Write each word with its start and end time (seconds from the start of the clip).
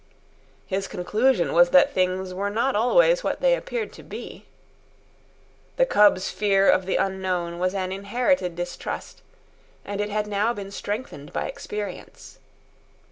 His 0.65 0.87
conclusion 0.87 1.53
was 1.53 1.69
that 1.69 1.93
things 1.93 2.33
were 2.33 2.49
not 2.49 2.75
always 2.75 3.23
what 3.23 3.39
they 3.39 3.53
appeared 3.53 3.93
to 3.93 4.01
be. 4.01 4.47
The 5.77 5.85
cub's 5.85 6.31
fear 6.31 6.67
of 6.71 6.87
the 6.87 6.95
unknown 6.95 7.59
was 7.59 7.75
an 7.75 7.91
inherited 7.91 8.55
distrust, 8.55 9.21
and 9.85 10.01
it 10.01 10.09
had 10.09 10.25
now 10.25 10.53
been 10.53 10.71
strengthened 10.71 11.31
by 11.31 11.45
experience. 11.45 12.39